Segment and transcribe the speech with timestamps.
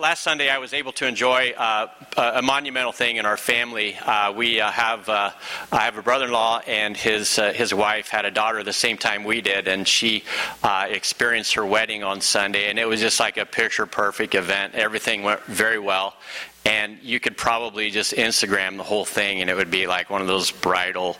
[0.00, 3.96] last Sunday, I was able to enjoy uh, a monumental thing in our family.
[3.96, 5.30] Uh, we uh, have uh,
[5.70, 9.24] I have a brother-in-law, and his uh, his wife had a daughter the same time
[9.24, 10.24] we did, and she
[10.62, 14.74] uh, experienced her wedding on Sunday, and it was just like a picture-perfect event.
[14.74, 16.16] Everything went very well,
[16.64, 20.22] and you could probably just Instagram the whole thing, and it would be like one
[20.22, 21.18] of those bridal,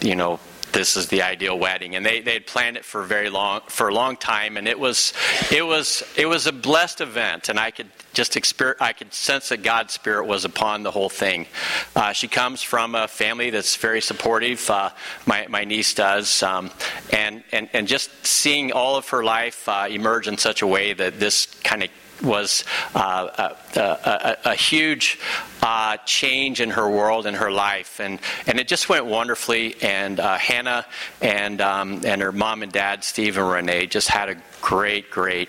[0.00, 0.40] you know
[0.72, 3.88] this is the ideal wedding and they they had planned it for very long for
[3.88, 5.12] a long time and it was
[5.50, 9.50] it was it was a blessed event and I could just experience I could sense
[9.50, 11.46] that God's spirit was upon the whole thing.
[11.94, 14.68] Uh, she comes from a family that's very supportive.
[14.68, 14.90] Uh,
[15.26, 16.70] my my niece does, um,
[17.12, 20.92] and and and just seeing all of her life uh, emerge in such a way
[20.94, 21.90] that this kind of
[22.22, 22.64] was
[22.94, 25.18] uh, a, a, a, huge
[25.62, 29.76] uh, change in her world and her life, and and it just went wonderfully.
[29.82, 30.86] And uh, Hannah
[31.20, 35.48] and um, and her mom and dad, Steve and Renee, just had a great, great,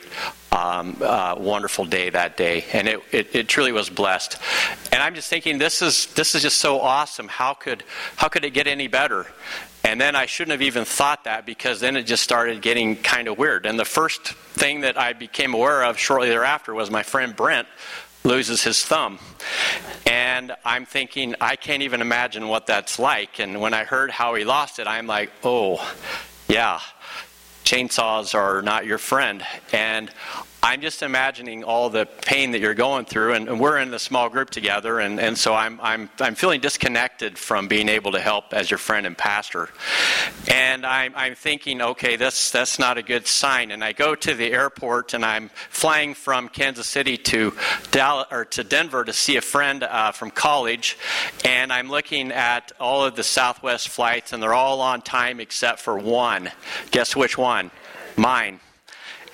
[0.51, 4.37] um, uh, wonderful day that day, and it, it, it truly was blessed.
[4.91, 7.27] And I'm just thinking, this is this is just so awesome.
[7.27, 7.83] How could
[8.15, 9.27] how could it get any better?
[9.83, 13.27] And then I shouldn't have even thought that because then it just started getting kind
[13.27, 13.65] of weird.
[13.65, 17.67] And the first thing that I became aware of shortly thereafter was my friend Brent
[18.23, 19.19] loses his thumb.
[20.05, 23.39] And I'm thinking, I can't even imagine what that's like.
[23.39, 25.77] And when I heard how he lost it, I'm like, oh,
[26.47, 26.79] yeah,
[27.63, 29.43] chainsaws are not your friend.
[29.71, 30.11] And
[30.61, 33.99] I'm just imagining all the pain that you're going through, and, and, we're in the
[33.99, 38.19] small group together, and, and so I'm, I'm, I'm feeling disconnected from being able to
[38.19, 39.69] help as your friend and pastor.
[40.49, 43.71] And I'm, I'm thinking, okay, that's, that's not a good sign.
[43.71, 47.53] And I go to the airport, and I'm flying from Kansas City to,
[47.91, 50.97] Dallas, or to Denver to see a friend uh, from college,
[51.45, 55.79] and I'm looking at all of the Southwest flights, and they're all on time except
[55.79, 56.51] for one.
[56.91, 57.71] Guess which one?
[58.17, 58.59] Mine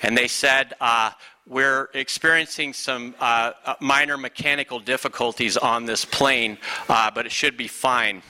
[0.02, 1.10] and they said, uh,
[1.48, 7.56] we're experiencing some uh, uh, minor mechanical difficulties on this plane, uh, but it should
[7.56, 8.22] be fine.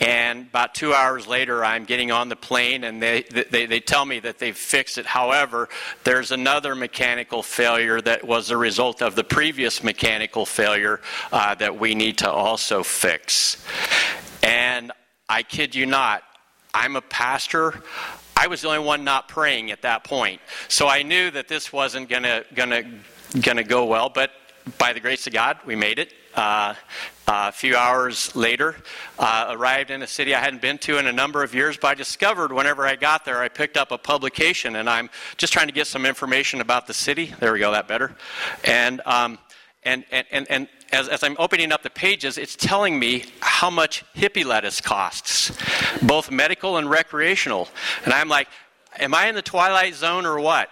[0.00, 4.04] And about two hours later, I'm getting on the plane, and they, they, they tell
[4.04, 5.06] me that they've fixed it.
[5.06, 5.68] However,
[6.02, 11.00] there's another mechanical failure that was a result of the previous mechanical failure
[11.32, 13.64] uh, that we need to also fix.
[14.42, 14.90] And
[15.28, 16.24] I kid you not,
[16.74, 17.82] I'm a pastor.
[18.40, 20.40] I was the only one not praying at that point.
[20.68, 22.84] So I knew that this wasn't to gonna,
[23.40, 24.30] gonna go well, but
[24.78, 26.14] by the grace of God, we made it.
[26.36, 26.74] Uh,
[27.26, 28.76] uh, a few hours later,
[29.18, 31.88] uh, arrived in a city I hadn't been to in a number of years, but
[31.88, 35.66] I discovered whenever I got there, I picked up a publication and I'm just trying
[35.66, 37.34] to get some information about the city.
[37.40, 38.14] There we go, that better.
[38.62, 39.38] And, um,
[39.88, 43.70] and, and, and, and as, as I'm opening up the pages, it's telling me how
[43.70, 45.56] much hippie lettuce costs,
[46.02, 47.68] both medical and recreational.
[48.04, 48.48] And I'm like,
[48.98, 50.68] am I in the twilight zone or what?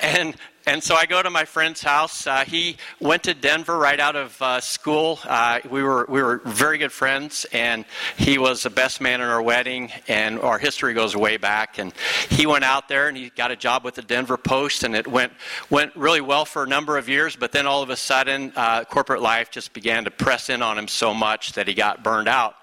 [0.00, 0.36] And
[0.66, 2.26] and so I go to my friend's house.
[2.26, 5.18] Uh, he went to Denver right out of uh, school.
[5.24, 7.86] Uh, we were we were very good friends, and
[8.18, 9.90] he was the best man in our wedding.
[10.06, 11.78] And our history goes way back.
[11.78, 11.94] And
[12.28, 15.06] he went out there and he got a job with the Denver Post, and it
[15.06, 15.32] went
[15.70, 17.36] went really well for a number of years.
[17.36, 20.78] But then all of a sudden, uh, corporate life just began to press in on
[20.78, 22.54] him so much that he got burned out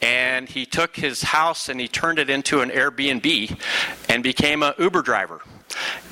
[0.00, 3.60] and he took his house and he turned it into an Airbnb
[4.08, 5.40] and became an Uber driver.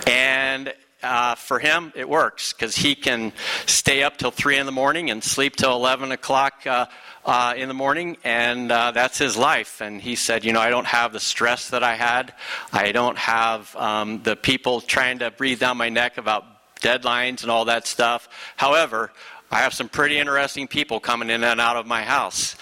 [0.06, 3.32] And uh, for him, it works because he can
[3.66, 6.86] stay up till 3 in the morning and sleep till 11 o'clock uh,
[7.24, 9.80] uh, in the morning, and uh, that's his life.
[9.80, 12.32] And he said, You know, I don't have the stress that I had.
[12.72, 16.44] I don't have um, the people trying to breathe down my neck about
[16.80, 18.28] deadlines and all that stuff.
[18.56, 19.12] However,
[19.50, 22.56] I have some pretty interesting people coming in and out of my house.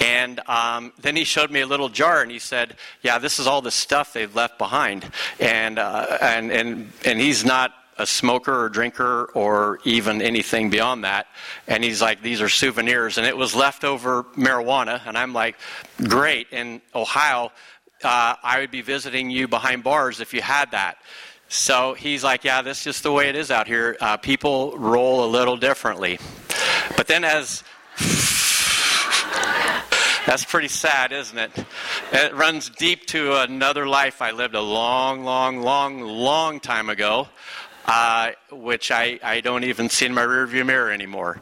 [0.00, 3.46] And um, then he showed me a little jar and he said, Yeah, this is
[3.46, 5.10] all the stuff they've left behind.
[5.40, 11.04] And, uh, and, and, and he's not a smoker or drinker or even anything beyond
[11.04, 11.26] that.
[11.66, 13.18] And he's like, these are souvenirs.
[13.18, 15.00] And it was leftover marijuana.
[15.06, 15.56] And I'm like,
[16.08, 16.48] great.
[16.50, 17.52] In Ohio,
[18.02, 20.98] uh, I would be visiting you behind bars if you had that.
[21.48, 23.96] So he's like, yeah, this is just the way it is out here.
[24.00, 26.18] Uh, people roll a little differently.
[26.96, 27.62] But then as.
[30.26, 31.50] That's pretty sad, isn't it?
[32.10, 37.28] It runs deep to another life I lived a long, long, long, long time ago
[37.84, 41.40] uh, which I, I don't even see in my rearview mirror anymore.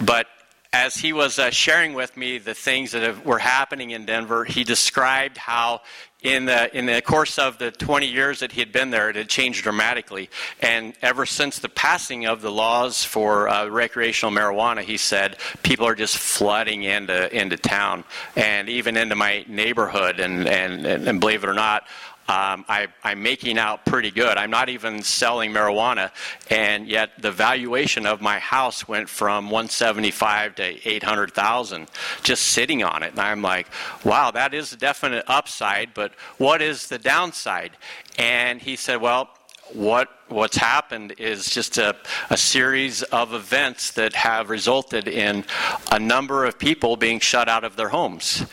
[0.00, 0.26] But
[0.72, 4.44] as he was uh, sharing with me the things that have, were happening in Denver,
[4.44, 5.80] he described how
[6.20, 9.14] in the, in the course of the 20 years that he had been there, it
[9.14, 10.28] had changed dramatically.
[10.60, 15.86] And ever since the passing of the laws for uh, recreational marijuana, he said, people
[15.86, 18.02] are just flooding into, into town
[18.34, 20.18] and even into my neighborhood.
[20.18, 21.86] And, and, and believe it or not,
[22.28, 24.36] um, I, am making out pretty good.
[24.36, 26.10] I'm not even selling marijuana,
[26.50, 31.88] and yet the valuation of my house went from 175 to 800,000
[32.22, 33.12] just sitting on it.
[33.12, 33.68] And I'm like,
[34.04, 37.72] wow, that is a definite upside, but what is the downside?
[38.18, 39.30] And he said, well,
[39.72, 41.96] what what's happened is just a,
[42.28, 45.44] a series of events that have resulted in
[45.90, 48.44] a number of people being shut out of their homes.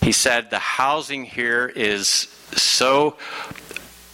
[0.00, 3.16] He said the housing here is so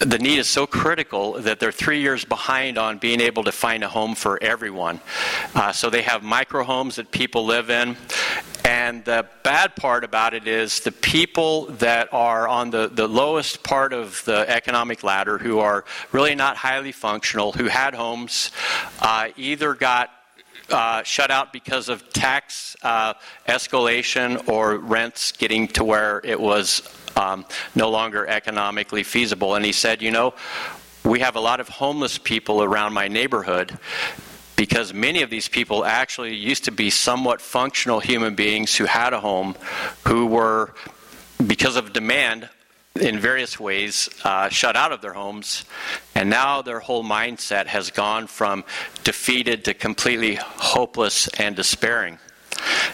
[0.01, 3.85] the need is so critical that they're three years behind on being able to find
[3.85, 4.99] a home for everyone.
[5.55, 7.97] Uh, so they have micro homes that people live in.
[8.65, 13.63] And the bad part about it is the people that are on the, the lowest
[13.63, 18.53] part of the economic ladder, who are really not highly functional, who had homes,
[19.01, 20.11] uh, either got
[20.71, 23.15] uh, shut out because of tax uh,
[23.49, 26.83] escalation or rents getting to where it was
[27.17, 27.45] um,
[27.75, 29.55] no longer economically feasible.
[29.55, 30.35] And he said, You know,
[31.05, 33.79] we have a lot of homeless people around my neighborhood
[34.57, 39.15] because many of these people actually used to be somewhat functional human beings who had
[39.15, 39.57] a home,
[40.07, 40.75] who were,
[41.47, 42.49] because of demand,
[42.97, 45.65] in various ways uh, shut out of their homes,
[46.15, 48.65] and now their whole mindset has gone from
[49.05, 52.19] defeated to completely hopeless and despairing.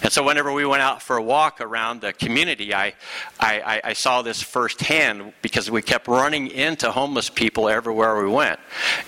[0.02, 2.94] And so, whenever we went out for a walk around the community, I,
[3.40, 8.60] I, I, saw this firsthand because we kept running into homeless people everywhere we went.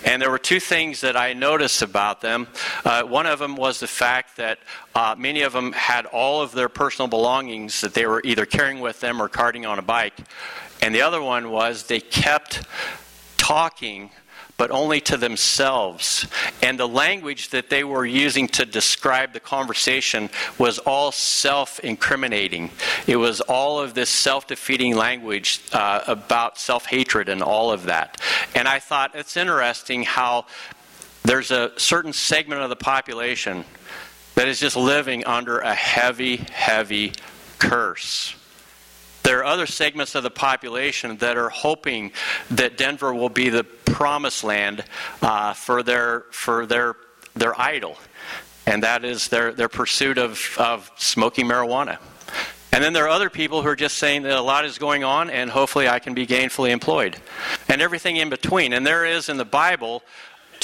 [0.04, 2.48] And there were two things that I noticed about them.
[2.84, 4.58] Uh, one of them was the fact that
[4.94, 8.80] uh, many of them had all of their personal belongings that they were either carrying
[8.80, 10.14] with them or carting on a bike.
[10.82, 12.62] And the other one was they kept
[13.36, 14.10] talking
[14.58, 16.26] but only to themselves.
[16.60, 20.28] And the language that they were using to describe the conversation
[20.58, 22.70] was all self incriminating.
[23.06, 27.84] It was all of this self defeating language uh, about self hatred and all of
[27.84, 28.20] that.
[28.54, 30.46] And I thought it's interesting how
[31.22, 33.64] there's a certain segment of the population
[34.34, 37.12] that is just living under a heavy, heavy
[37.58, 38.34] curse.
[39.48, 42.12] Other segments of the population that are hoping
[42.50, 44.84] that Denver will be the promised land
[45.22, 46.96] uh, for their for their
[47.34, 47.96] their idol,
[48.66, 51.98] and that is their their pursuit of, of smoking marijuana.
[52.72, 55.02] And then there are other people who are just saying that a lot is going
[55.02, 57.16] on and hopefully I can be gainfully employed.
[57.66, 58.72] And everything in between.
[58.72, 60.02] And there is in the Bible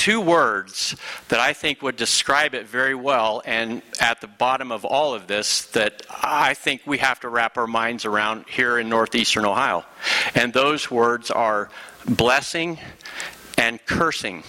[0.04, 0.94] two words
[1.28, 5.28] that I think would describe it very well, and at the bottom of all of
[5.28, 9.82] this, that I think we have to wrap our minds around here in northeastern Ohio.
[10.34, 11.70] And those words are
[12.06, 12.78] blessing
[13.56, 14.42] and cursing.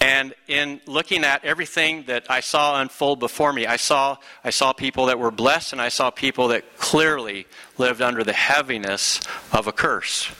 [0.00, 4.72] And in looking at everything that I saw unfold before me, I saw, I saw
[4.72, 7.48] people that were blessed and I saw people that clearly
[7.78, 9.20] lived under the heaviness
[9.52, 10.30] of a curse.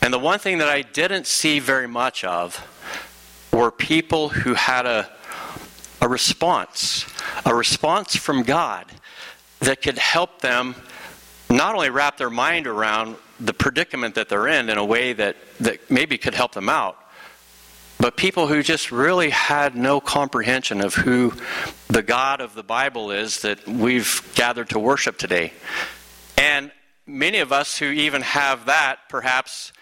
[0.00, 2.66] And the one thing that I didn't see very much of
[3.52, 5.10] were people who had a,
[6.00, 7.06] a response,
[7.44, 8.86] a response from God
[9.60, 10.74] that could help them
[11.50, 15.36] not only wrap their mind around the predicament that they're in in a way that,
[15.60, 16.96] that maybe could help them out,
[17.98, 21.32] but people who just really had no comprehension of who
[21.88, 25.52] the God of the Bible is that we've gathered to worship today.
[26.36, 26.70] And
[27.06, 29.72] many of us who even have that perhaps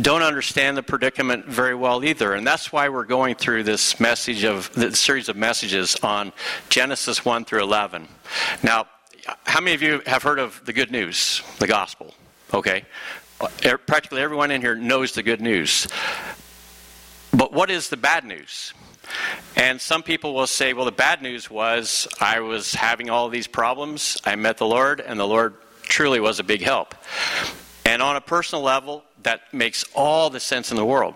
[0.00, 2.34] don't understand the predicament very well either.
[2.34, 6.32] And that's why we're going through this message of the series of messages on
[6.70, 8.08] Genesis 1 through 11.
[8.62, 8.86] Now,
[9.44, 12.14] how many of you have heard of the good news, the gospel?
[12.54, 12.84] Okay.
[13.66, 15.86] Er, practically everyone in here knows the good news.
[17.32, 18.72] But what is the bad news?
[19.56, 23.46] And some people will say, well, the bad news was I was having all these
[23.46, 24.16] problems.
[24.24, 26.94] I met the Lord, and the Lord truly was a big help.
[27.92, 31.14] And on a personal level, that makes all the sense in the world.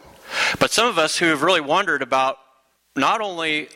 [0.60, 2.36] But some of us who have really wondered about
[2.94, 3.70] not only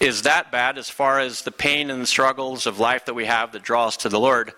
[0.00, 3.26] is that bad as far as the pain and the struggles of life that we
[3.26, 4.52] have that draw us to the Lord,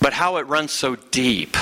[0.00, 1.54] but how it runs so deep.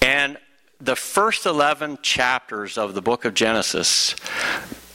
[0.00, 0.38] And
[0.80, 4.14] the first 11 chapters of the book of Genesis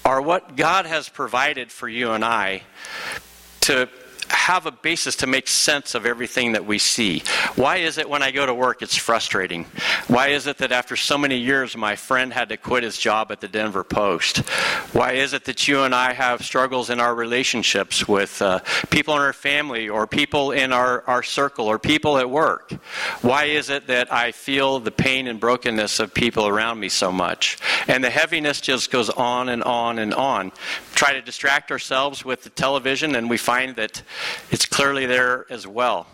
[0.06, 2.62] are what God has provided for you and I
[3.62, 3.90] to
[4.30, 7.22] have a basis to make sense of everything that we see.
[7.56, 9.66] Why is it when I go to work it's frustrating?
[10.08, 13.32] Why is it that after so many years my friend had to quit his job
[13.32, 14.40] at the Denver Post?
[14.94, 19.16] Why is it that you and I have struggles in our relationships with uh, people
[19.16, 22.72] in our family or people in our, our circle or people at work?
[23.22, 27.12] Why is it that I feel the pain and brokenness of people around me so
[27.12, 27.58] much?
[27.88, 30.52] And the heaviness just goes on and on and on.
[30.96, 34.02] Try to distract ourselves with the television and we find that
[34.52, 36.08] it's clearly there as well.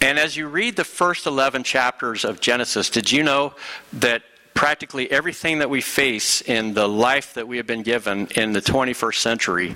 [0.00, 3.54] And as you read the first 11 chapters of Genesis, did you know
[3.92, 4.22] that
[4.54, 8.60] practically everything that we face in the life that we have been given in the
[8.60, 9.74] 21st century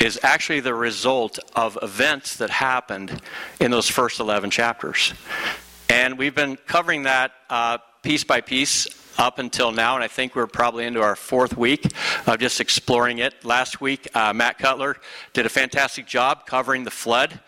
[0.00, 3.22] is actually the result of events that happened
[3.60, 5.14] in those first 11 chapters.
[5.88, 8.86] And we've been covering that uh, piece by piece
[9.18, 11.86] up until now, and I think we're probably into our fourth week
[12.26, 13.44] of just exploring it.
[13.44, 14.96] Last week, uh, Matt Cutler
[15.32, 17.40] did a fantastic job covering the flood.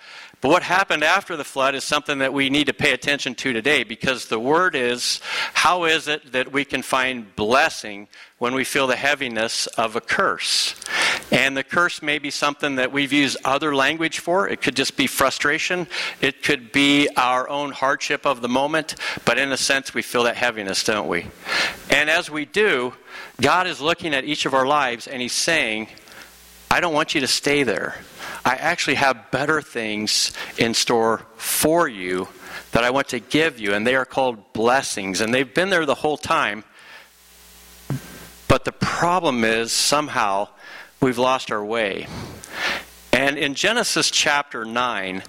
[0.45, 3.55] But what happened after the flood is something that we need to pay attention to
[3.55, 5.21] today because the word is
[5.55, 10.03] how is it that we can find blessing when we feel the heaviness of a
[10.03, 10.75] curse?
[11.31, 14.49] And the curse may be something that we've used other language for.
[14.49, 15.87] It could just be frustration,
[16.21, 20.25] it could be our own hardship of the moment, but in a sense, we feel
[20.25, 21.27] that heaviness, don't we?
[21.91, 22.95] And as we do,
[23.41, 25.89] God is looking at each of our lives and He's saying,
[26.71, 27.97] I don't want you to stay there.
[28.45, 32.29] I actually have better things in store for you
[32.73, 35.21] that I want to give you, and they are called blessings.
[35.21, 36.65] And they've been there the whole time.
[38.49, 40.49] But the problem is somehow
[41.05, 42.07] we've lost our way.
[43.13, 45.23] And in Genesis chapter 9,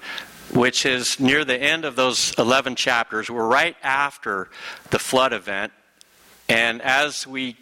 [0.53, 4.47] which is near the end of those 11 chapters, we're right after
[4.91, 5.73] the flood event.
[6.47, 7.57] And as we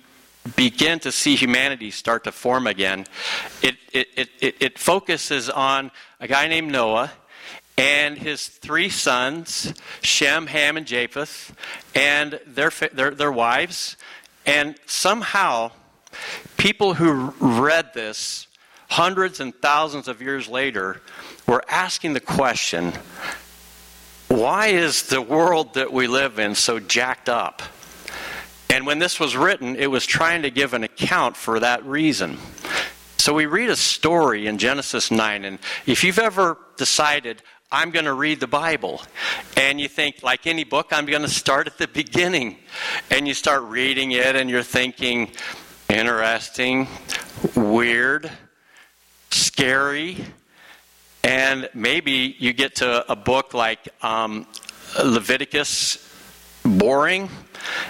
[0.56, 3.08] begin to see humanity start to form again,
[3.64, 5.90] it, it, it, it, focuses on
[6.20, 7.12] a guy named Noah
[7.80, 11.56] and his three sons, Shem, Ham, and Japheth,
[11.96, 13.98] and their, their, their wives.
[14.46, 15.72] And somehow,
[16.58, 18.48] people who read this
[18.90, 21.02] hundreds and thousands of years later
[21.48, 22.94] were asking the question
[24.28, 27.62] why is the world that we live in so jacked up?
[28.70, 32.40] And when this was written, it was trying to give an account for that reason.
[33.18, 38.06] So we read a story in Genesis 9, and if you've ever decided, I'm going
[38.06, 39.02] to read the Bible.
[39.58, 42.58] And you think, like any book, I'm going to start at the beginning.
[43.10, 45.32] And you start reading it, and you're thinking,
[45.94, 46.88] interesting,
[47.56, 48.32] weird,
[49.30, 50.18] scary.
[51.24, 54.48] And maybe you get to a book like um,
[55.04, 55.98] Leviticus,
[56.66, 57.30] boring.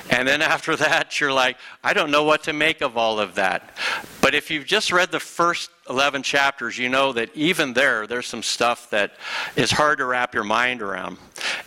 [0.09, 3.35] And then after that, you're like, I don't know what to make of all of
[3.35, 3.75] that.
[4.21, 8.27] But if you've just read the first 11 chapters, you know that even there, there's
[8.27, 9.15] some stuff that
[9.55, 11.17] is hard to wrap your mind around.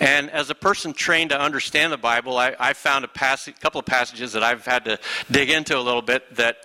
[0.00, 3.78] And as a person trained to understand the Bible, I, I found a passage, couple
[3.78, 4.98] of passages that I've had to
[5.30, 6.58] dig into a little bit that,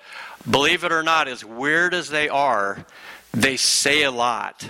[0.50, 2.86] believe it or not, as weird as they are,
[3.34, 4.68] they say a lot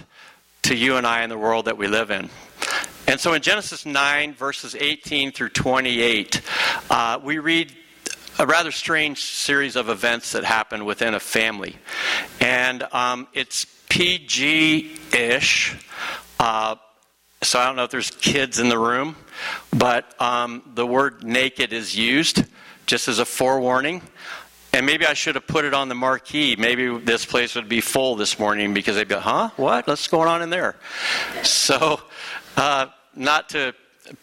[0.63, 2.29] to you and I in the world that we live in.
[3.11, 6.41] And so in Genesis 9, verses 18 through 28,
[6.89, 7.75] uh, we read
[8.39, 11.75] a rather strange series of events that happen within a family.
[12.39, 15.75] And um, it's PG ish.
[16.39, 16.77] Uh,
[17.41, 19.17] so I don't know if there's kids in the room,
[19.73, 22.45] but um, the word naked is used
[22.85, 24.03] just as a forewarning.
[24.71, 26.55] And maybe I should have put it on the marquee.
[26.57, 29.49] Maybe this place would be full this morning because they'd be, huh?
[29.57, 29.85] What?
[29.85, 30.77] What's going on in there?
[31.43, 31.99] So
[32.55, 33.73] uh, not to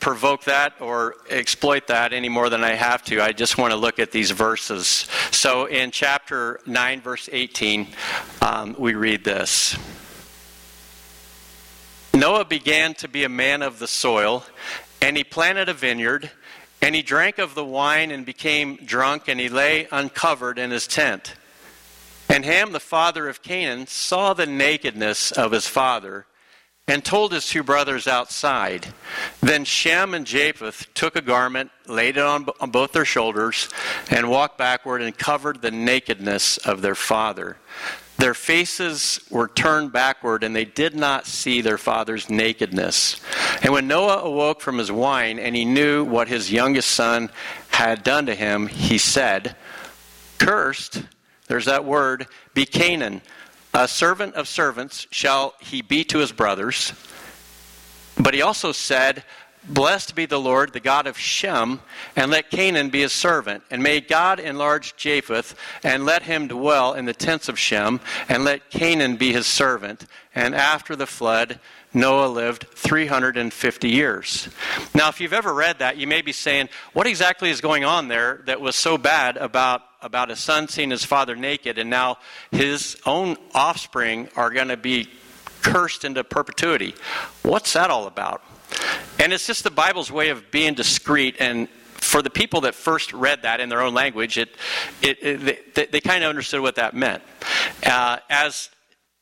[0.00, 3.22] provoke that or exploit that any more than I have to.
[3.22, 5.06] I just want to look at these verses.
[5.30, 7.88] So in chapter 9, verse 18,
[8.42, 9.76] um, we read this
[12.14, 14.44] Noah began to be a man of the soil,
[15.00, 16.30] and he planted a vineyard,
[16.82, 20.88] and he drank of the wine and became drunk, and he lay uncovered in his
[20.88, 21.34] tent.
[22.28, 26.26] And Ham, the father of Canaan, saw the nakedness of his father
[26.88, 28.88] and told his two brothers outside.
[29.40, 33.68] Then Shem and Japheth took a garment, laid it on, on, both their shoulders,
[34.10, 37.58] and walked backward and covered the nakedness of their father.
[38.16, 43.20] Their faces were turned backward, and they did not see their father's nakedness.
[43.62, 47.30] And when Noah awoke from his wine, and he knew what his youngest son
[47.68, 49.54] had done to him, he said,
[50.38, 51.02] Cursed,
[51.46, 53.22] there's that word, be Canaan
[53.78, 56.92] a servant of servants shall he be to his brothers.
[58.18, 59.22] But he also said,
[59.68, 61.80] Blessed be the Lord, the God of Shem,
[62.16, 63.62] and let Canaan be his servant.
[63.70, 65.54] And may God enlarge Japheth,
[65.84, 70.06] and let him dwell in the tents of Shem, and let Canaan be his servant.
[70.34, 71.60] And after the flood,
[71.94, 74.48] Noah lived 350 years.
[74.92, 78.08] Now, if you've ever read that, you may be saying, What exactly is going on
[78.08, 82.18] there that was so bad about about a son seeing his father naked, and now
[82.50, 85.08] his own offspring are going to be
[85.62, 86.94] cursed into perpetuity.
[87.42, 88.42] What's that all about?
[89.18, 93.12] And it's just the Bible's way of being discreet and for the people that first
[93.12, 94.50] read that in their own language, it,
[95.02, 97.22] it, it they, they kind of understood what that meant.
[97.84, 98.70] Uh, as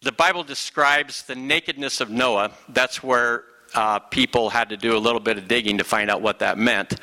[0.02, 5.00] the Bible describes the nakedness of Noah, that's where uh, people had to do a
[5.00, 6.94] little bit of digging to find out what that meant.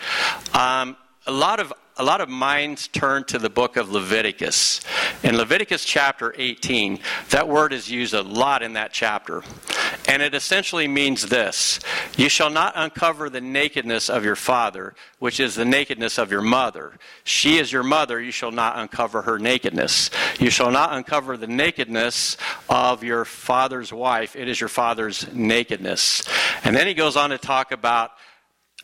[0.55, 4.81] Um, a lot of a lot of minds turn to the book of Leviticus.
[5.21, 9.43] In Leviticus chapter 18, that word is used a lot in that chapter.
[10.07, 11.79] And it essentially means this
[12.17, 16.41] You shall not uncover the nakedness of your father, which is the nakedness of your
[16.41, 16.93] mother.
[17.23, 20.09] She is your mother, you shall not uncover her nakedness.
[20.39, 22.38] You shall not uncover the nakedness
[22.69, 26.23] of your father's wife, it is your father's nakedness.
[26.63, 28.12] And then he goes on to talk about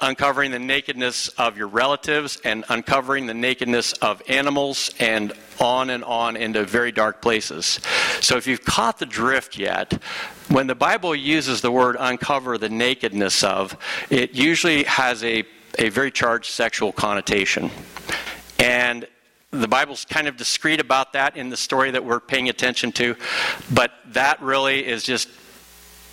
[0.01, 6.03] uncovering the nakedness of your relatives and uncovering the nakedness of animals and on and
[6.03, 7.79] on into very dark places.
[8.21, 10.01] So if you've caught the drift yet,
[10.47, 13.77] when the Bible uses the word uncover the nakedness of,
[14.09, 15.43] it usually has a,
[15.77, 17.69] a very charged sexual connotation.
[18.57, 19.05] And
[19.51, 23.15] the Bible's kind of discreet about that in the story that we're paying attention to,
[23.73, 25.27] but that really is just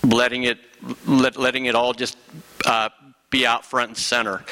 [0.02, 0.58] letting it
[1.06, 2.16] let, letting it all just
[2.64, 2.88] uh,
[3.36, 4.42] be out front and center.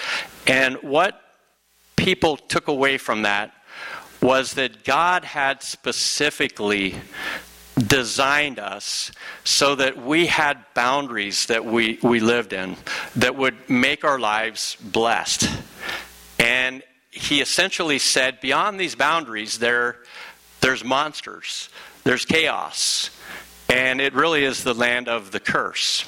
[0.47, 1.19] And what
[1.97, 3.55] people took away from that
[4.21, 6.95] was that God had specifically
[7.79, 9.11] designed us
[9.43, 12.77] so that we had boundaries that we, we lived in
[13.17, 15.49] that would make our lives blessed.
[16.39, 19.97] And he essentially said, beyond these boundaries, there,
[20.61, 21.71] there's monsters,
[22.05, 23.09] there's chaos,
[23.71, 26.05] and it really is the land of the curse.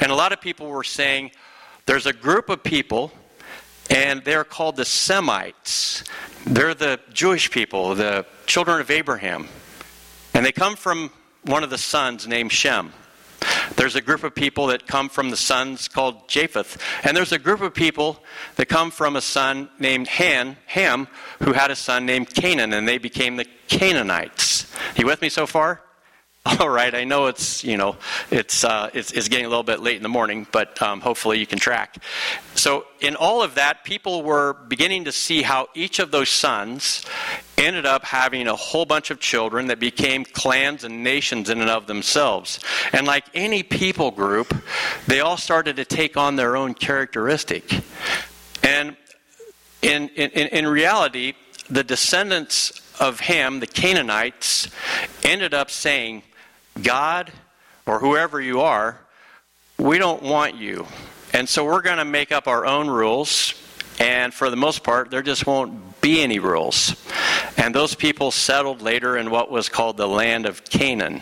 [0.00, 1.30] And a lot of people were saying,
[1.88, 3.10] there's a group of people,
[3.88, 6.04] and they're called the Semites.
[6.44, 9.48] They're the Jewish people, the children of Abraham.
[10.34, 11.10] And they come from
[11.44, 12.92] one of the sons named Shem.
[13.76, 16.76] There's a group of people that come from the sons called Japheth.
[17.04, 18.22] And there's a group of people
[18.56, 21.08] that come from a son named Han, Ham,
[21.42, 24.70] who had a son named Canaan, and they became the Canaanites.
[24.94, 25.80] You with me so far?
[26.60, 27.96] All right, I know it's you know
[28.30, 31.38] it's uh, it's, it's, getting a little bit late in the morning, but um, hopefully
[31.38, 32.02] you can track.
[32.54, 37.04] So in all of that, people were beginning to see how each of those sons
[37.58, 41.68] ended up having a whole bunch of children that became clans and nations in and
[41.68, 42.60] of themselves.
[42.92, 44.54] And like any people group,
[45.06, 47.82] they all started to take on their own characteristic.
[48.62, 48.96] And
[49.82, 51.34] in in, in reality,
[51.68, 54.68] the descendants of Ham, the Canaanites,
[55.22, 56.22] ended up saying,
[56.82, 57.32] God,
[57.86, 58.98] or whoever you are,
[59.78, 60.86] we don't want you.
[61.32, 63.54] And so we're going to make up our own rules.
[64.00, 66.94] And for the most part, there just won't be any rules.
[67.56, 71.20] And those people settled later in what was called the land of Canaan.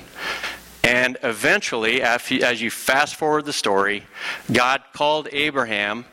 [0.85, 4.05] And eventually, as you fast forward the story,
[4.53, 6.05] God called Abraham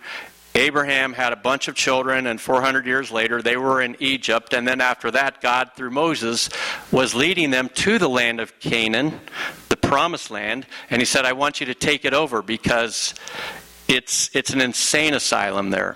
[0.55, 4.53] Abraham had a bunch of children, and 400 years later, they were in Egypt.
[4.53, 6.49] And then after that, God, through Moses,
[6.91, 9.19] was leading them to the land of Canaan,
[9.69, 10.67] the promised land.
[10.91, 13.15] And he said, I want you to take it over because
[13.87, 15.95] it's, it's an insane asylum there.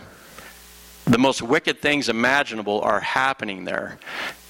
[1.06, 4.00] The most wicked things imaginable are happening there.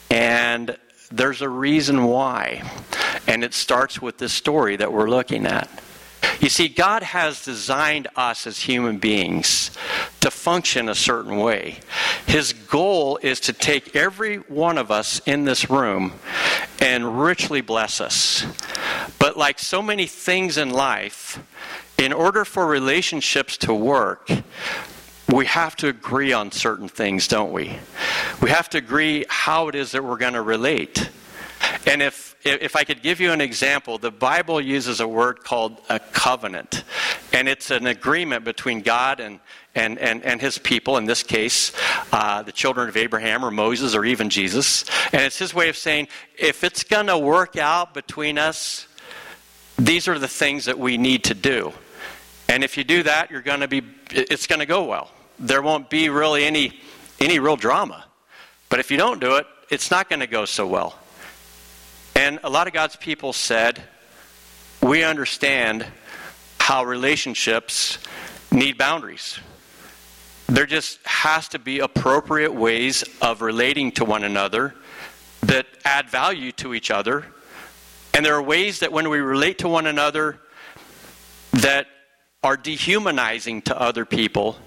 [0.10, 0.78] And
[1.12, 2.64] there's a reason why.
[3.28, 5.70] And it starts with this story that we're looking at.
[6.40, 9.72] You see, God has designed us as human beings
[10.22, 11.80] to function a certain way.
[12.26, 16.14] His goal is to take every one of us in this room
[16.80, 18.46] and richly bless us.
[19.20, 21.40] But like so many things in life,
[21.98, 24.30] in order for relationships to work,
[25.34, 27.78] we have to agree on certain things, don't we?
[28.42, 31.10] We have to agree how it is that we're going to relate.
[31.86, 35.80] And if, if I could give you an example, the Bible uses a word called
[35.90, 36.84] a covenant.
[37.34, 39.40] And it's an agreement between God and,
[39.76, 41.72] and, and, and his people, in this case,
[42.12, 44.86] uh, the children of Abraham or Moses or even Jesus.
[45.14, 46.08] And it's his way of saying,
[46.38, 48.88] if it's going to work out between us,
[49.78, 51.74] these are the things that we need to do.
[52.50, 55.12] And if you do that, you're going to be, it's going to go well.
[55.40, 56.80] There won't be really any,
[57.20, 58.06] any real drama.
[58.70, 60.98] But if you don't do it, it's not going to go so well.
[62.18, 63.80] And a lot of God's people said,
[64.82, 65.86] we understand
[66.60, 68.00] how relationships
[68.52, 69.40] need boundaries.
[70.48, 74.74] There just has to be appropriate ways of relating to one another
[75.42, 77.24] that add value to each other.
[78.16, 80.40] And there are ways that when we relate to one another
[81.52, 81.86] that
[82.44, 84.58] are dehumanizing to other people,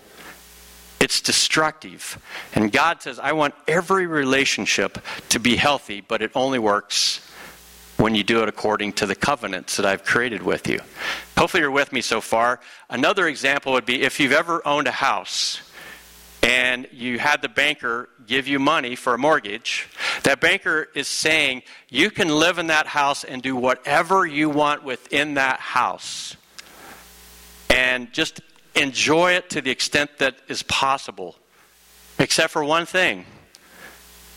[1.01, 2.17] it's destructive.
[2.55, 7.27] And God says, I want every relationship to be healthy, but it only works
[8.01, 10.81] when you do it according to the covenants that I've created with you.
[11.37, 12.61] Hopefully, you're with me so far.
[12.89, 15.61] Another example would be if you've ever owned a house
[16.43, 19.89] and you had the banker give you money for a mortgage,
[20.23, 24.83] that banker is saying you can live in that house and do whatever you want
[24.83, 26.37] within that house.
[27.69, 28.41] And just
[28.75, 31.37] enjoy it to the extent that is possible.
[32.19, 33.27] Except for one thing.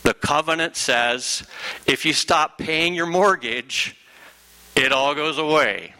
[0.04, 1.44] The covenant says
[1.86, 3.96] if you stop paying your mortgage,
[4.76, 5.94] it all goes away.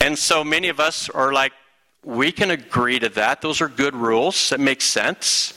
[0.00, 1.52] And so many of us are like,
[2.04, 3.40] we can agree to that.
[3.40, 4.50] Those are good rules.
[4.50, 5.54] That makes sense.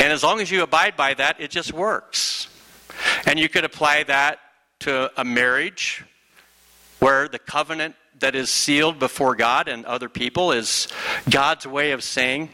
[0.00, 2.48] And as long as you abide by that, it just works.
[3.26, 4.40] And you could apply that
[4.80, 6.04] to a marriage
[6.98, 10.88] where the covenant that is sealed before God and other people is
[11.30, 12.50] God's way of saying,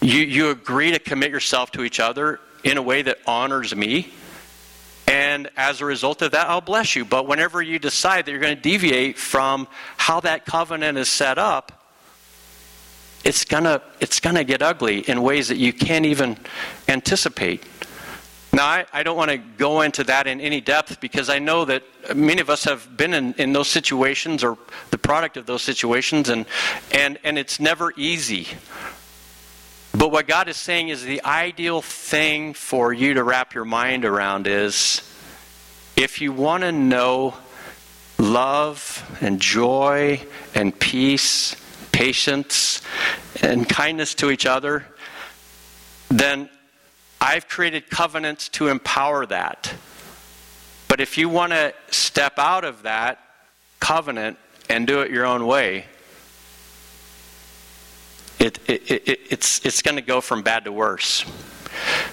[0.00, 4.12] you, you agree to commit yourself to each other in a way that honors me.
[5.06, 7.04] And as a result of that, I'll bless you.
[7.04, 9.66] But whenever you decide that you're going to deviate from
[9.96, 11.72] how that covenant is set up,
[13.24, 16.36] it's gonna it's gonna get ugly in ways that you can't even
[16.86, 17.64] anticipate.
[18.52, 21.66] Now, I, I don't want to go into that in any depth because I know
[21.66, 21.82] that
[22.16, 24.56] many of us have been in, in those situations or
[24.90, 26.46] the product of those situations, and,
[26.92, 28.48] and, and it's never easy.
[29.92, 34.04] But what God is saying is the ideal thing for you to wrap your mind
[34.04, 35.02] around is
[35.96, 37.34] if you want to know
[38.18, 40.20] love and joy
[40.54, 41.56] and peace,
[41.92, 42.82] patience
[43.42, 44.84] and kindness to each other,
[46.08, 46.48] then
[47.20, 49.74] I've created covenants to empower that.
[50.86, 53.18] But if you want to step out of that
[53.80, 55.86] covenant and do it your own way,
[58.38, 61.24] it, it, it, it's, it's going to go from bad to worse.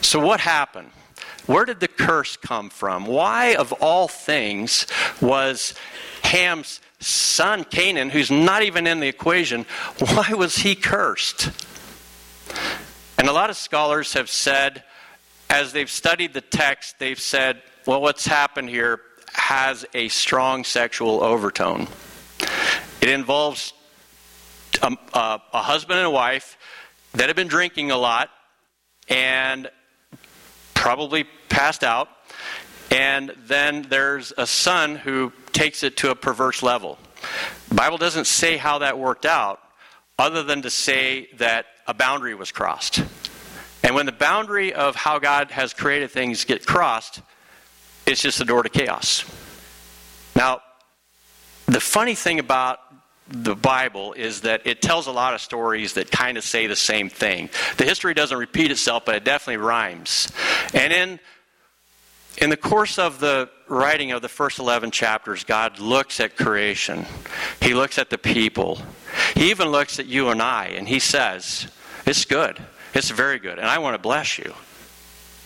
[0.01, 0.91] So, what happened?
[1.45, 3.05] Where did the curse come from?
[3.05, 4.87] Why, of all things,
[5.21, 5.75] was
[6.23, 9.65] Ham's son Canaan, who's not even in the equation,
[9.99, 11.51] why was he cursed?
[13.17, 14.83] And a lot of scholars have said,
[15.49, 19.01] as they've studied the text, they've said, well, what's happened here
[19.33, 21.87] has a strong sexual overtone.
[23.01, 23.73] It involves
[24.81, 26.57] um, a, a husband and a wife
[27.13, 28.29] that have been drinking a lot
[29.07, 29.69] and
[30.73, 32.09] probably passed out.
[32.91, 36.97] And then there's a son who takes it to a perverse level.
[37.73, 39.59] Bible doesn't say how that worked out,
[40.19, 43.03] other than to say that a boundary was crossed.
[43.83, 47.21] And when the boundary of how God has created things get crossed,
[48.05, 49.25] it's just the door to chaos.
[50.35, 50.61] Now,
[51.65, 52.79] the funny thing about
[53.27, 56.75] the Bible is that it tells a lot of stories that kind of say the
[56.75, 57.49] same thing.
[57.77, 60.31] The history doesn't repeat itself, but it definitely rhymes.
[60.73, 61.19] And in
[62.37, 67.05] in the course of the writing of the first 11 chapters, God looks at creation.
[67.61, 68.81] He looks at the people.
[69.35, 71.67] He even looks at you and I, and He says,
[72.05, 72.61] It's good.
[72.93, 73.57] It's very good.
[73.57, 74.53] And I want to bless you.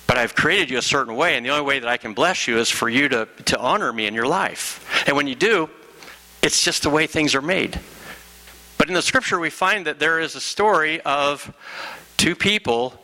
[0.07, 2.47] But I've created you a certain way, and the only way that I can bless
[2.47, 5.03] you is for you to, to honor me in your life.
[5.07, 5.69] And when you do,
[6.41, 7.79] it's just the way things are made.
[8.77, 11.53] But in the scripture, we find that there is a story of
[12.17, 12.99] two people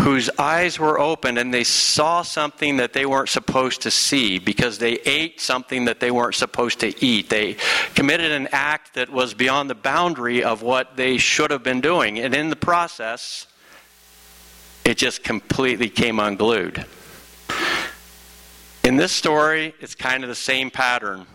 [0.00, 4.78] whose eyes were opened and they saw something that they weren't supposed to see because
[4.78, 7.28] they ate something that they weren't supposed to eat.
[7.28, 7.56] They
[7.94, 12.18] committed an act that was beyond the boundary of what they should have been doing.
[12.18, 13.46] And in the process,
[14.84, 16.86] it just completely came unglued.
[18.82, 21.26] In this story, it's kind of the same pattern.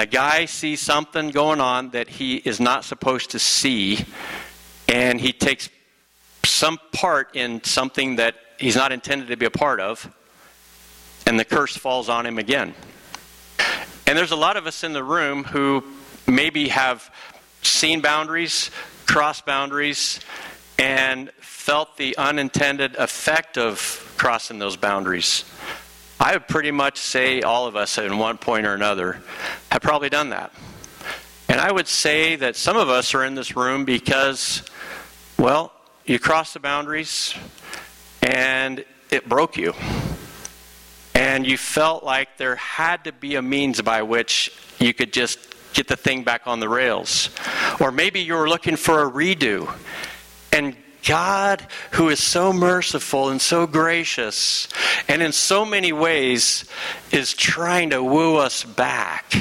[0.00, 4.02] A guy sees something going on that he is not supposed to see,
[4.88, 5.68] and he takes
[6.42, 10.10] some part in something that he's not intended to be a part of,
[11.26, 12.74] and the curse falls on him again.
[14.06, 15.84] And there's a lot of us in the room who
[16.26, 17.14] maybe have
[17.60, 18.70] seen boundaries,
[19.04, 20.18] crossed boundaries,
[20.78, 25.44] and felt the unintended effect of crossing those boundaries.
[26.22, 29.22] I would pretty much say all of us, in one point or another,
[29.72, 30.52] have probably done that.
[31.48, 34.62] And I would say that some of us are in this room because,
[35.38, 35.72] well,
[36.04, 37.34] you crossed the boundaries
[38.20, 39.72] and it broke you.
[41.14, 45.38] And you felt like there had to be a means by which you could just
[45.72, 47.30] get the thing back on the rails.
[47.80, 49.74] Or maybe you were looking for a redo
[50.52, 54.68] and God, who is so merciful and so gracious,
[55.08, 56.64] and in so many ways
[57.10, 59.34] is trying to woo us back,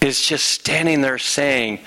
[0.00, 1.80] is just standing there saying,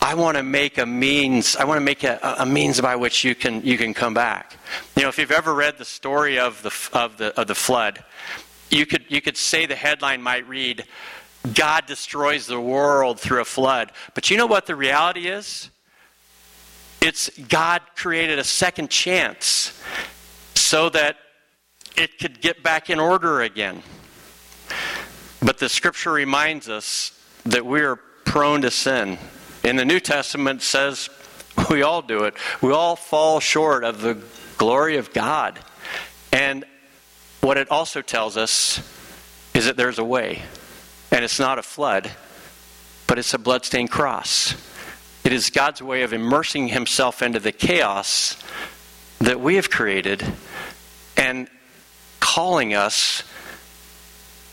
[0.00, 1.56] I want to make a means.
[1.56, 4.56] I want to make a, a, means by which you can you can come back.
[4.96, 8.04] You know, if you've ever read the story of the of the of the flood,
[8.70, 10.84] you could you could say the headline might read,
[11.52, 15.68] "God destroys the world through a flood." But you know what the reality is?
[17.00, 19.80] It's God created a second chance
[20.54, 21.16] so that
[21.96, 23.82] it could get back in order again.
[25.40, 27.12] But the scripture reminds us
[27.44, 29.18] that we are prone to sin
[29.64, 31.08] In the New Testament says
[31.70, 32.34] we all do it.
[32.60, 34.18] We all fall short of the
[34.56, 35.58] glory of God.
[36.32, 36.64] And
[37.40, 38.80] what it also tells us
[39.54, 40.42] is that there's a way.
[41.10, 42.10] And it's not a flood,
[43.06, 44.54] but it's a bloodstained cross.
[45.28, 48.42] It is God's way of immersing himself into the chaos
[49.18, 50.24] that we have created
[51.18, 51.50] and
[52.18, 53.22] calling us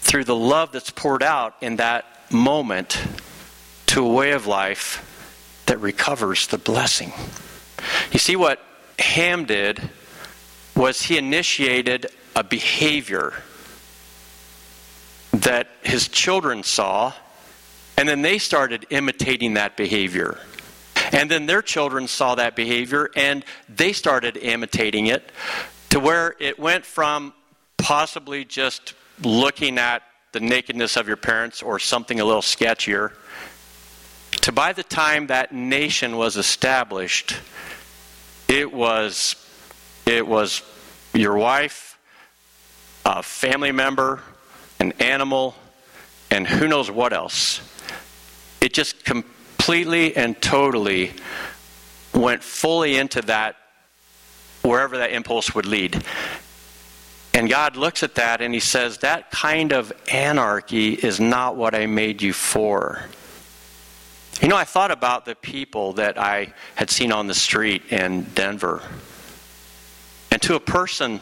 [0.02, 3.02] through the love that's poured out in that moment
[3.86, 7.14] to a way of life that recovers the blessing.
[8.12, 8.60] You see, what
[9.00, 9.80] Ham did
[10.76, 13.32] was he initiated a behavior
[15.32, 17.14] that his children saw,
[17.96, 20.38] and then they started imitating that behavior.
[21.12, 25.32] And then their children saw that behavior, and they started imitating it
[25.90, 27.34] to where it went from
[27.78, 33.12] possibly just looking at the nakedness of your parents or something a little sketchier
[34.46, 37.36] to by the time that nation was established,
[38.48, 39.36] it was
[40.06, 40.62] it was
[41.16, 41.98] your wife,
[43.06, 44.22] a family member,
[44.80, 45.56] an animal,
[46.30, 47.60] and who knows what else.
[48.62, 49.04] It just
[49.66, 51.12] completely and totally
[52.14, 53.56] went fully into that
[54.62, 56.04] wherever that impulse would lead.
[57.34, 61.74] And God looks at that and he says, That kind of anarchy is not what
[61.74, 63.06] I made you for.
[64.40, 68.22] You know, I thought about the people that I had seen on the street in
[68.36, 68.84] Denver.
[70.30, 71.20] And to a person,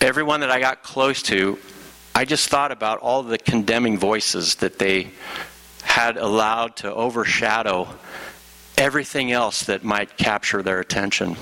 [0.00, 1.58] everyone that I got close to,
[2.14, 5.10] I just thought about all the condemning voices that they
[5.92, 7.86] had allowed to overshadow
[8.78, 11.36] everything else that might capture their attention.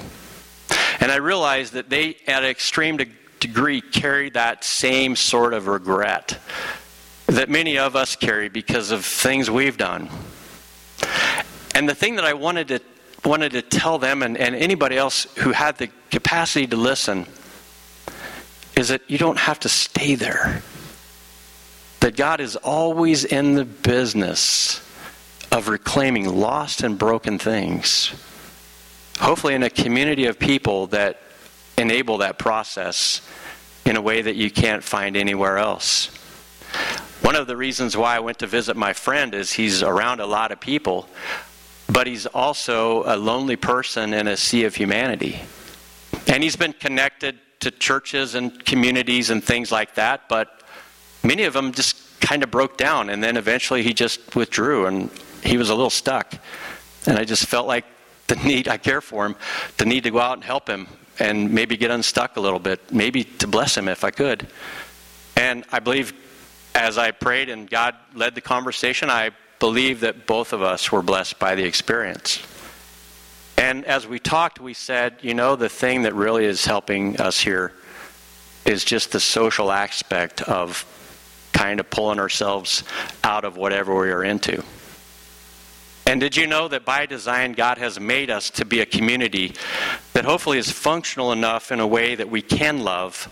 [0.99, 2.99] And I realized that they, at an extreme
[3.39, 6.37] degree, carried that same sort of regret
[7.29, 10.11] that many of us carry because of things we've done.
[11.77, 12.81] And the thing that I wanted to
[13.25, 17.25] wanted to tell them and, and anybody else who had the capacity to listen
[18.75, 20.61] is that you don't have to stay there.
[22.01, 24.81] That God is always in the business
[25.53, 28.15] of reclaiming lost and broken things.
[29.19, 31.21] Hopefully, in a community of people that
[31.77, 33.21] enable that process
[33.85, 36.07] in a way that you can't find anywhere else.
[37.23, 40.27] One of the reasons why I went to visit my friend is he's around a
[40.27, 41.09] lot of people,
[41.89, 45.41] but he's also a lonely person in a sea of humanity.
[46.29, 50.60] And he's been connected to churches and communities and things like that, but
[51.23, 55.11] many of them just kind of broke down, and then eventually he just withdrew, and
[55.43, 56.35] he was a little stuck.
[57.07, 57.85] And I just felt like
[58.27, 59.37] the need, I care for him,
[59.79, 60.87] the need to go out and help him
[61.19, 64.47] and maybe get unstuck a little bit, maybe to bless him if I could.
[65.37, 66.15] And I believe
[66.75, 71.03] as I prayed and God led the conversation, I believe that both of us were
[71.03, 72.41] blessed by the experience.
[73.59, 77.39] And as we talked, we said, you know, the thing that really is helping us
[77.39, 77.75] here
[78.65, 80.87] is just the social aspect of
[81.53, 82.85] kind of pulling ourselves
[83.23, 84.63] out of whatever we are into.
[86.07, 89.55] And did you know that by design, God has made us to be a community
[90.13, 93.29] that hopefully is functional enough in a way that we can love,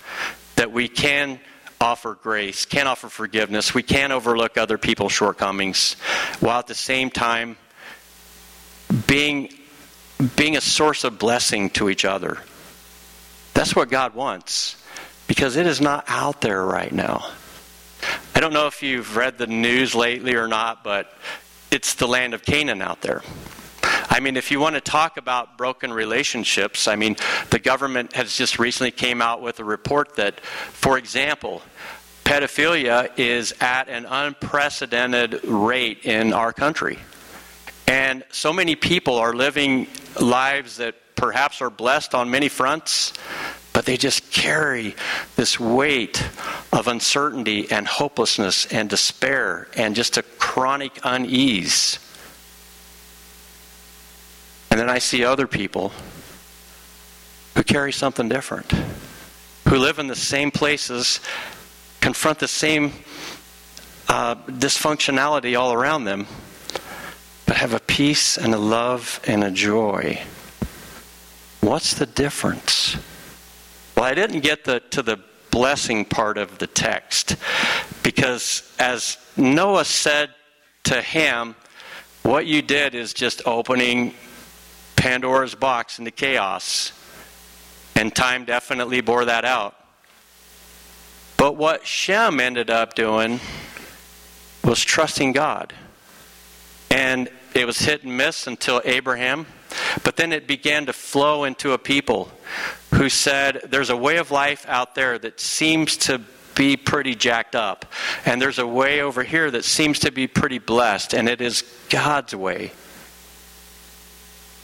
[0.57, 1.40] that we can
[1.81, 5.94] offer grace, can offer forgiveness, we can overlook other people's shortcomings,
[6.40, 7.57] while at the same time
[9.07, 9.52] being,
[10.37, 12.38] being a source of blessing to each other.
[13.54, 14.76] That's what God wants,
[15.26, 17.28] because it is not out there right now.
[18.38, 21.12] I don't know if you've read the news lately or not, but
[21.72, 23.24] it's the land of Canaan out there.
[23.83, 27.16] I mean, if you want to talk about broken relationships, I mean,
[27.51, 31.62] the government has just recently came out with a report that, for example,
[32.22, 37.01] pedophilia is at an unprecedented rate in our country.
[37.88, 39.88] And so many people are living
[40.20, 43.14] lives that perhaps are blessed on many fronts,
[43.78, 44.96] but they just carry
[45.36, 46.20] this weight
[46.72, 52.00] of uncertainty and hopelessness and despair and just a chronic unease.
[54.72, 55.92] And then I see other people
[57.54, 58.72] who carry something different,
[59.68, 61.20] who live in the same places,
[62.00, 62.92] confront the same
[64.08, 66.26] uh, dysfunctionality all around them,
[67.46, 70.20] but have a peace and a love and a joy.
[71.60, 72.96] What's the difference?
[73.98, 75.18] Well, I didn't get the, to the
[75.50, 77.34] blessing part of the text
[78.04, 80.30] because, as Noah said
[80.84, 81.56] to Ham,
[82.22, 84.14] what you did is just opening
[84.94, 86.92] Pandora's box into chaos.
[87.96, 89.74] And time definitely bore that out.
[91.37, 93.40] But what Shem ended up doing
[94.62, 95.74] was trusting God.
[96.92, 99.46] And it was hit and miss until Abraham.
[100.04, 102.30] But then it began to flow into a people
[102.94, 106.20] who said, There's a way of life out there that seems to
[106.54, 107.86] be pretty jacked up.
[108.26, 111.62] And there's a way over here that seems to be pretty blessed, and it is
[111.88, 112.72] God's way.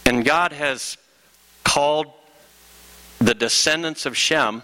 [0.05, 0.99] And God has
[1.63, 2.13] called
[3.19, 4.63] the descendants of Shem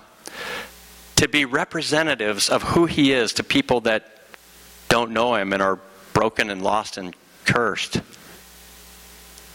[1.16, 4.18] to be representatives of who He is to people that
[4.88, 5.78] don't know Him and are
[6.12, 8.00] broken and lost and cursed.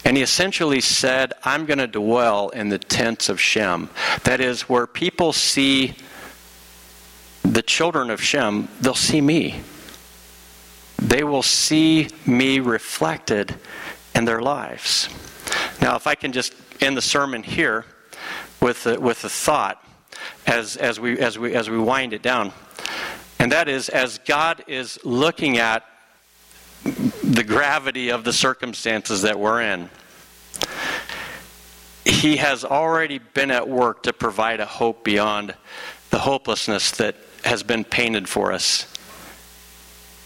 [0.06, 3.90] And he essentially said, I'm going to dwell in the tents of Shem.
[4.24, 5.96] That is, where people see
[7.42, 9.62] the children of Shem, they'll see me.
[10.98, 13.56] They will see me reflected
[14.14, 15.10] in their lives.
[15.82, 17.86] Now, if I can just end the sermon here
[18.62, 19.84] with a, with a thought
[20.46, 22.54] as, as, we, as, we, as we wind it down,
[23.40, 25.84] and that is as God is looking at
[27.26, 29.90] the gravity of the circumstances that we're in.
[32.06, 35.56] He has already been at work to provide a hope beyond
[36.12, 38.88] the hopelessness that has been painted for us.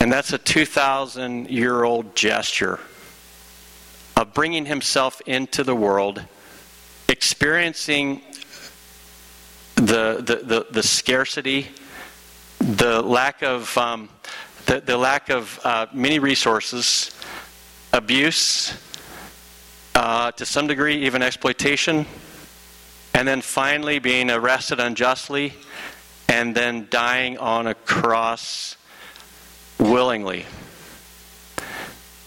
[0.01, 2.79] And that's a 2,000 year old gesture
[4.17, 6.21] of bringing himself into the world,
[7.07, 8.21] experiencing
[9.75, 11.67] the, the, the, the scarcity,
[12.59, 14.09] the lack of um,
[14.69, 17.09] the, the lack of uh, many resources,
[17.91, 18.71] abuse,
[19.95, 22.05] uh, to some degree, even exploitation,
[23.15, 25.55] and then finally being arrested unjustly,
[26.27, 28.77] and then dying on a cross
[29.79, 30.45] willingly.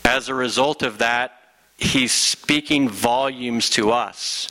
[0.04, 1.38] As a result of that,
[1.76, 4.48] he's speaking volumes to us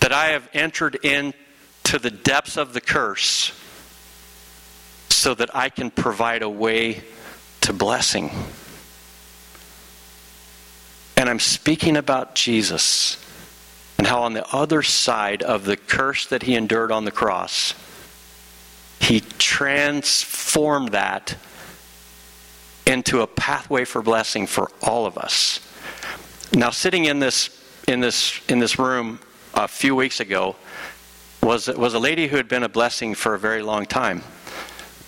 [0.00, 3.52] that I have entered into the depths of the curse
[5.24, 7.02] so that I can provide a way
[7.62, 8.30] to blessing.
[11.16, 13.16] And I'm speaking about Jesus
[13.96, 17.72] and how, on the other side of the curse that he endured on the cross,
[19.00, 21.38] he transformed that
[22.86, 25.58] into a pathway for blessing for all of us.
[26.52, 27.48] Now, sitting in this
[27.88, 29.20] in this in this room
[29.54, 30.54] a few weeks ago
[31.42, 34.22] was was a lady who had been a blessing for a very long time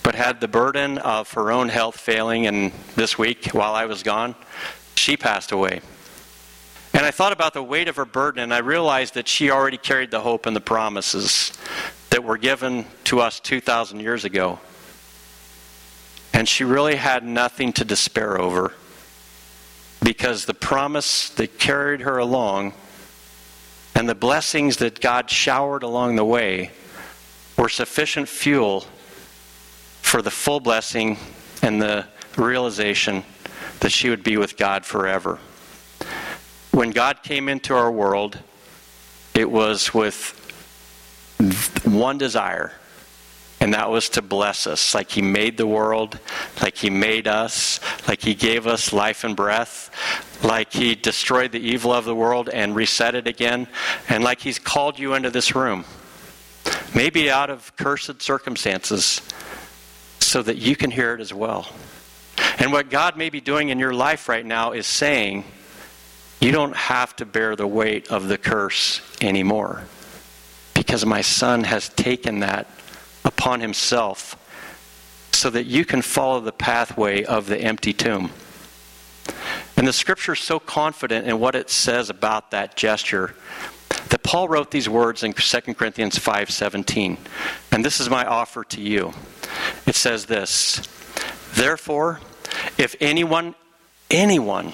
[0.07, 4.03] but had the burden of her own health failing, and this week, while I was
[4.03, 4.35] gone,
[4.95, 5.81] she passed away.
[6.93, 9.75] And I thought about the weight of her burden, and I realized that she already
[9.75, 11.51] carried the hope and the promises
[12.09, 14.61] that were given to us 2,000 years ago.
[16.33, 18.71] And she really had nothing to despair over
[20.01, 22.75] because the promise that carried her along
[23.93, 26.71] and the blessings that God showered along the way
[27.57, 28.85] were sufficient fuel
[30.07, 31.17] for the full blessing
[31.61, 32.05] and the
[32.37, 33.25] realization
[33.81, 35.37] that she would be with God forever.
[36.71, 38.39] When God came into our world,
[39.35, 40.33] it was with
[41.83, 42.71] one desire,
[43.59, 44.95] and that was to bless us.
[44.95, 46.17] Like He made the world,
[46.61, 49.91] like He made us, like He gave us life and breath,
[50.41, 53.67] like He destroyed the evil of the world and reset it again,
[54.07, 55.83] and like He's called you into this room.
[56.95, 59.21] Maybe out of cursed circumstances,
[60.27, 61.67] so that you can hear it as well.
[62.59, 65.45] And what God may be doing in your life right now is saying,
[66.41, 69.83] you don't have to bear the weight of the curse anymore.
[70.73, 72.67] Because my son has taken that
[73.23, 74.35] upon himself
[75.31, 78.29] so that you can follow the pathway of the empty tomb.
[79.77, 83.33] And the scripture is so confident in what it says about that gesture
[84.09, 87.17] that Paul wrote these words in 2 Corinthians 5:17.
[87.71, 89.13] And this is my offer to you.
[89.85, 90.81] It says this,
[91.53, 92.19] Therefore,
[92.77, 93.55] if anyone
[94.09, 94.71] anyone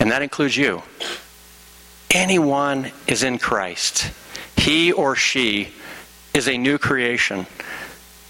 [0.00, 0.82] and that includes you
[2.10, 4.10] anyone is in Christ,
[4.56, 5.68] he or she
[6.34, 7.46] is a new creation.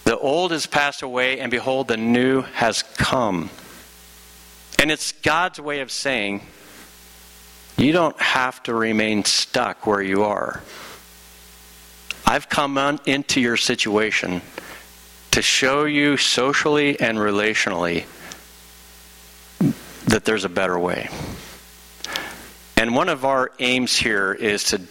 [0.04, 3.50] The old has passed away, and behold, the new has come.
[4.78, 6.42] And it's God's way of saying,
[7.80, 10.62] you don't have to remain stuck where you are.
[12.26, 14.42] I've come on into your situation
[15.30, 18.04] to show you socially and relationally
[20.06, 21.08] that there's a better way.
[22.76, 24.82] And one of our aims here is to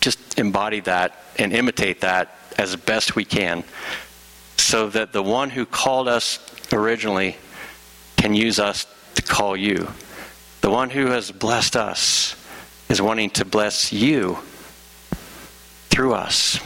[0.00, 3.62] just embody that and imitate that as best we can
[4.56, 6.38] so that the one who called us
[6.72, 7.36] originally
[8.16, 8.86] can use us
[9.16, 9.88] to call you.
[10.60, 12.34] The one who has blessed us
[12.88, 14.38] is wanting to bless you
[15.88, 16.60] through us.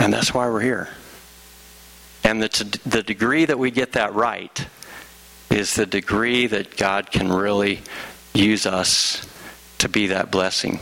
[0.00, 0.88] And that's why we're here.
[2.24, 4.66] And the, the degree that we get that right
[5.50, 7.80] is the degree that God can really
[8.32, 9.26] use us
[9.78, 10.80] to be that blessing.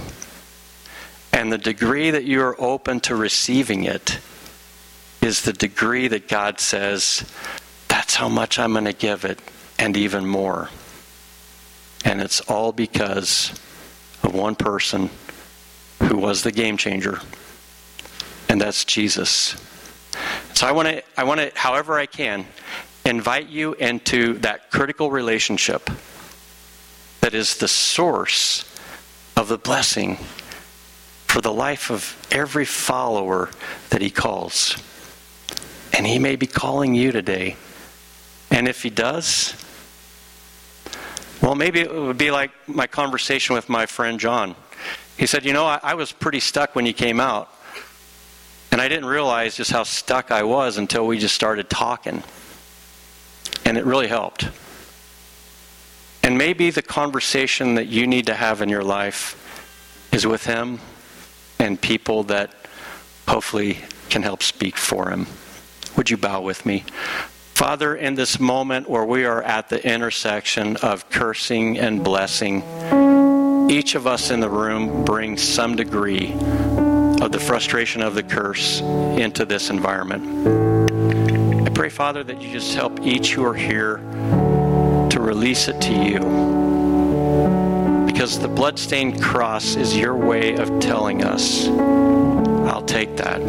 [1.32, 4.18] And the degree that you are open to receiving it
[5.20, 7.24] is the degree that God says,
[7.88, 9.40] that's how much I'm going to give it,
[9.78, 10.68] and even more.
[12.04, 13.50] And it's all because
[14.22, 15.10] of one person
[16.02, 17.20] who was the game changer,
[18.48, 19.56] and that's Jesus.
[20.54, 22.46] So I want to, I want to, however I can,
[23.04, 25.88] invite you into that critical relationship
[27.20, 28.64] that is the source
[29.36, 30.18] of the blessing
[31.26, 33.50] for the life of every follower
[33.90, 34.76] that he calls.
[35.94, 37.56] And he may be calling you today.
[38.50, 39.54] And if he does,
[41.42, 44.54] well, maybe it would be like my conversation with my friend John.
[45.18, 47.52] He said, You know, I, I was pretty stuck when you came out.
[48.70, 52.22] And I didn't realize just how stuck I was until we just started talking.
[53.66, 54.48] And it really helped.
[56.22, 59.36] And maybe the conversation that you need to have in your life
[60.12, 60.78] is with him
[61.58, 62.54] and people that
[63.28, 63.78] hopefully
[64.08, 65.26] can help speak for him.
[65.96, 66.84] Would you bow with me?
[67.54, 72.62] Father, in this moment where we are at the intersection of cursing and blessing,
[73.70, 78.80] each of us in the room brings some degree of the frustration of the curse
[78.80, 81.68] into this environment.
[81.68, 83.98] I pray, Father, that you just help each who are here
[85.10, 86.18] to release it to you.
[88.06, 93.40] Because the bloodstained cross is your way of telling us, I'll take that.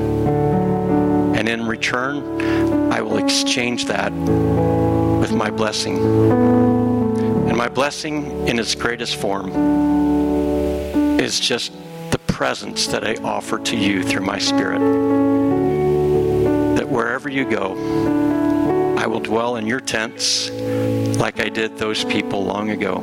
[1.44, 2.42] And in return,
[2.90, 5.98] I will exchange that with my blessing.
[5.98, 9.50] And my blessing in its greatest form
[11.20, 11.74] is just
[12.12, 14.80] the presence that I offer to you through my Spirit.
[16.78, 17.74] That wherever you go,
[18.98, 23.02] I will dwell in your tents like I did those people long ago.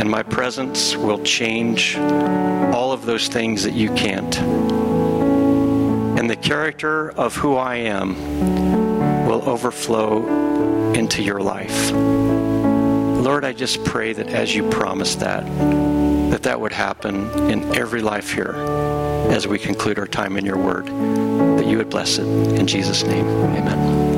[0.00, 4.73] And my presence will change all of those things that you can't.
[6.44, 11.90] Character of who I am will overflow into your life.
[11.90, 15.42] Lord, I just pray that as you promised that,
[16.30, 18.52] that that would happen in every life here
[19.30, 20.86] as we conclude our time in your word,
[21.58, 22.26] that you would bless it.
[22.26, 24.13] In Jesus' name, amen.